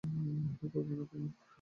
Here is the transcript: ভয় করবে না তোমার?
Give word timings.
ভয় 0.51 0.69
করবে 0.73 0.93
না 0.99 1.05
তোমার? 1.09 1.31